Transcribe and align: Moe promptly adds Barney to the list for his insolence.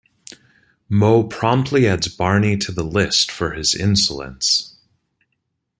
Moe 0.89 1.21
promptly 1.23 1.87
adds 1.87 2.07
Barney 2.07 2.57
to 2.57 2.71
the 2.71 2.81
list 2.83 3.31
for 3.31 3.51
his 3.51 3.75
insolence. 3.75 4.75